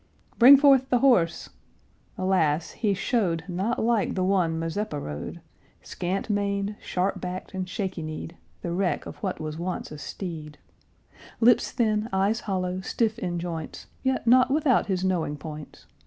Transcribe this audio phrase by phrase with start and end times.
[0.39, 1.49] "Bring forth the horse!"
[2.17, 2.71] Alas!
[2.71, 5.41] he showed Not like the one Mazeppa rode;
[5.83, 10.57] Scant maned, sharp backed, and shaky kneed, The wreck of what was once a steed,
[11.39, 15.85] Lips thin, eyes hollow, stiff in joints; Yet not without his knowing points.